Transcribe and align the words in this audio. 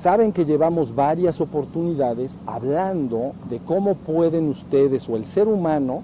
saben 0.00 0.32
que 0.32 0.46
llevamos 0.46 0.94
varias 0.94 1.42
oportunidades 1.42 2.38
hablando 2.46 3.32
de 3.50 3.58
cómo 3.58 3.94
pueden 3.94 4.48
ustedes 4.48 5.06
o 5.10 5.16
el 5.16 5.26
ser 5.26 5.46
humano 5.46 6.02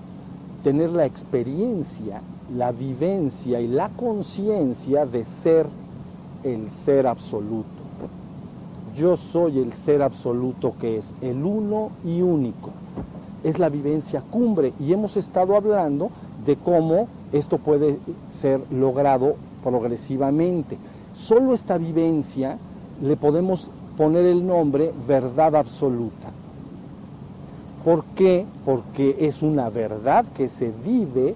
tener 0.62 0.90
la 0.90 1.06
experiencia, 1.06 2.20
la 2.54 2.72
vivencia 2.72 3.58
y 3.58 3.66
la 3.66 3.88
conciencia 3.88 5.06
de 5.06 5.24
ser 5.24 5.66
el 6.44 6.68
ser 6.68 7.06
absoluto. 7.06 7.64
Yo 8.94 9.16
soy 9.16 9.60
el 9.60 9.72
ser 9.72 10.02
absoluto 10.02 10.74
que 10.78 10.98
es 10.98 11.14
el 11.22 11.42
uno 11.42 11.90
y 12.04 12.20
único. 12.20 12.72
Es 13.44 13.58
la 13.58 13.70
vivencia 13.70 14.20
cumbre 14.20 14.74
y 14.78 14.92
hemos 14.92 15.16
estado 15.16 15.56
hablando 15.56 16.10
de 16.44 16.56
cómo 16.56 17.08
esto 17.32 17.56
puede 17.56 17.98
ser 18.28 18.60
logrado 18.70 19.36
progresivamente. 19.64 20.76
Solo 21.14 21.54
esta 21.54 21.78
vivencia 21.78 22.58
le 23.02 23.16
podemos 23.16 23.70
poner 23.96 24.24
el 24.24 24.46
nombre 24.46 24.92
verdad 25.06 25.56
absoluta. 25.56 26.30
¿Por 27.84 28.04
qué? 28.16 28.44
Porque 28.64 29.16
es 29.20 29.42
una 29.42 29.70
verdad 29.70 30.24
que 30.36 30.48
se 30.48 30.72
vive 30.84 31.34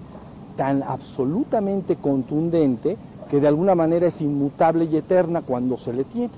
tan 0.57 0.83
absolutamente 0.83 1.95
contundente 1.95 2.97
que 3.29 3.39
de 3.39 3.47
alguna 3.47 3.75
manera 3.75 4.07
es 4.07 4.21
inmutable 4.21 4.85
y 4.85 4.97
eterna 4.97 5.41
cuando 5.41 5.77
se 5.77 5.93
le 5.93 6.03
tiene. 6.03 6.33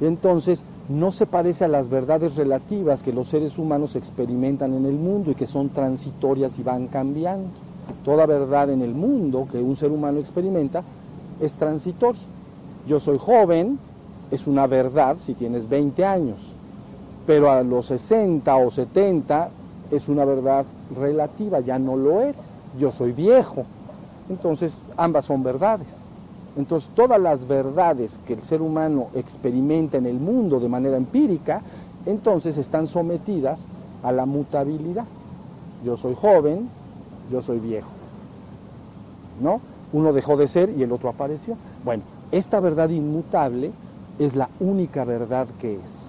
Entonces 0.00 0.64
no 0.88 1.10
se 1.10 1.26
parece 1.26 1.64
a 1.64 1.68
las 1.68 1.88
verdades 1.88 2.36
relativas 2.36 3.02
que 3.02 3.12
los 3.12 3.28
seres 3.28 3.58
humanos 3.58 3.96
experimentan 3.96 4.74
en 4.74 4.86
el 4.86 4.94
mundo 4.94 5.32
y 5.32 5.34
que 5.34 5.46
son 5.46 5.68
transitorias 5.70 6.58
y 6.58 6.62
van 6.62 6.86
cambiando. 6.86 7.48
Toda 8.04 8.26
verdad 8.26 8.70
en 8.70 8.82
el 8.82 8.94
mundo 8.94 9.48
que 9.50 9.58
un 9.58 9.76
ser 9.76 9.90
humano 9.90 10.20
experimenta 10.20 10.82
es 11.40 11.52
transitoria. 11.52 12.22
Yo 12.86 13.00
soy 13.00 13.18
joven, 13.18 13.78
es 14.30 14.46
una 14.46 14.66
verdad 14.66 15.16
si 15.18 15.34
tienes 15.34 15.68
20 15.68 16.04
años, 16.04 16.38
pero 17.26 17.50
a 17.50 17.62
los 17.62 17.86
60 17.86 18.54
o 18.56 18.70
70 18.70 19.50
es 19.90 20.08
una 20.08 20.24
verdad 20.24 20.64
relativa, 20.96 21.60
ya 21.60 21.78
no 21.78 21.96
lo 21.96 22.20
eres. 22.22 22.36
Yo 22.78 22.92
soy 22.92 23.12
viejo, 23.12 23.64
entonces 24.28 24.82
ambas 24.96 25.24
son 25.24 25.42
verdades. 25.42 26.06
Entonces 26.56 26.90
todas 26.94 27.20
las 27.20 27.46
verdades 27.46 28.18
que 28.26 28.34
el 28.34 28.42
ser 28.42 28.62
humano 28.62 29.08
experimenta 29.14 29.98
en 29.98 30.06
el 30.06 30.18
mundo 30.18 30.60
de 30.60 30.68
manera 30.68 30.96
empírica, 30.96 31.62
entonces 32.06 32.58
están 32.58 32.86
sometidas 32.86 33.60
a 34.02 34.12
la 34.12 34.26
mutabilidad. 34.26 35.04
Yo 35.84 35.96
soy 35.96 36.14
joven, 36.14 36.68
yo 37.30 37.42
soy 37.42 37.58
viejo. 37.58 37.88
¿No? 39.40 39.60
Uno 39.92 40.12
dejó 40.12 40.36
de 40.36 40.48
ser 40.48 40.70
y 40.76 40.82
el 40.82 40.92
otro 40.92 41.08
apareció. 41.08 41.56
Bueno, 41.84 42.02
esta 42.30 42.60
verdad 42.60 42.90
inmutable 42.90 43.72
es 44.20 44.36
la 44.36 44.50
única 44.60 45.04
verdad 45.04 45.48
que 45.58 45.76
es. 45.76 46.06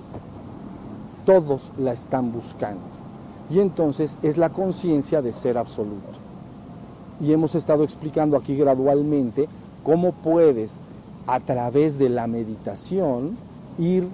Todos 1.25 1.71
la 1.79 1.93
están 1.93 2.33
buscando. 2.33 2.81
Y 3.49 3.59
entonces 3.59 4.19
es 4.21 4.37
la 4.37 4.49
conciencia 4.49 5.21
de 5.21 5.31
ser 5.31 5.57
absoluto. 5.57 6.19
Y 7.21 7.31
hemos 7.31 7.55
estado 7.55 7.85
explicando 7.85 8.35
aquí 8.35 8.55
gradualmente 8.55 9.47
cómo 9.83 10.11
puedes 10.11 10.73
a 11.25 11.39
través 11.39 11.97
de 11.97 12.09
la 12.09 12.27
meditación 12.27 13.37
ir 13.79 14.07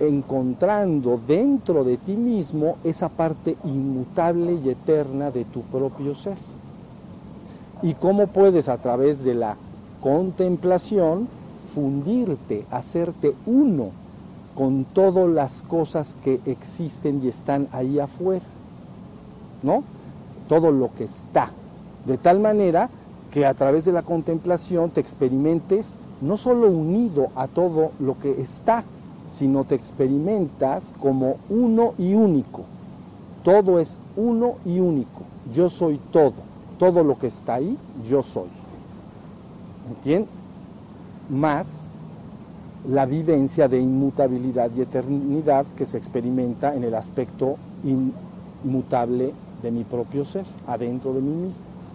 encontrando 0.00 1.20
dentro 1.26 1.84
de 1.84 1.96
ti 1.96 2.14
mismo 2.14 2.76
esa 2.82 3.08
parte 3.08 3.56
inmutable 3.64 4.58
y 4.64 4.70
eterna 4.70 5.30
de 5.30 5.44
tu 5.44 5.62
propio 5.62 6.14
ser. 6.14 6.36
Y 7.82 7.94
cómo 7.94 8.26
puedes 8.26 8.68
a 8.68 8.78
través 8.78 9.22
de 9.22 9.34
la 9.34 9.56
contemplación 10.00 11.28
fundirte, 11.74 12.64
hacerte 12.70 13.34
uno 13.46 13.90
con 14.54 14.84
todas 14.84 15.28
las 15.28 15.62
cosas 15.62 16.14
que 16.24 16.40
existen 16.46 17.22
y 17.22 17.28
están 17.28 17.68
ahí 17.72 18.00
afuera, 18.00 18.44
¿no? 19.62 19.84
Todo 20.48 20.72
lo 20.72 20.92
que 20.94 21.04
está. 21.04 21.50
De 22.06 22.18
tal 22.18 22.40
manera 22.40 22.90
que 23.30 23.46
a 23.46 23.54
través 23.54 23.84
de 23.84 23.92
la 23.92 24.02
contemplación 24.02 24.90
te 24.90 25.00
experimentes 25.00 25.96
no 26.20 26.36
solo 26.36 26.68
unido 26.68 27.28
a 27.36 27.46
todo 27.46 27.92
lo 28.00 28.18
que 28.18 28.40
está, 28.40 28.82
sino 29.28 29.64
te 29.64 29.74
experimentas 29.74 30.84
como 31.00 31.36
uno 31.48 31.94
y 31.98 32.14
único. 32.14 32.62
Todo 33.44 33.78
es 33.78 34.00
uno 34.16 34.56
y 34.64 34.80
único. 34.80 35.22
Yo 35.54 35.68
soy 35.68 36.00
todo. 36.12 36.48
Todo 36.78 37.04
lo 37.04 37.18
que 37.18 37.28
está 37.28 37.54
ahí, 37.54 37.76
yo 38.08 38.22
soy. 38.22 38.48
¿Entiendes? 39.88 40.37
Más 41.28 41.88
la 42.88 43.06
vivencia 43.06 43.68
de 43.68 43.78
inmutabilidad 43.78 44.70
y 44.76 44.82
eternidad 44.82 45.66
que 45.76 45.84
se 45.84 45.98
experimenta 45.98 46.74
en 46.74 46.84
el 46.84 46.94
aspecto 46.94 47.56
inmutable 48.64 49.32
de 49.62 49.70
mi 49.70 49.84
propio 49.84 50.24
ser, 50.24 50.44
adentro 50.66 51.12
de 51.12 51.20
mí 51.20 51.34
mismo. 51.46 51.77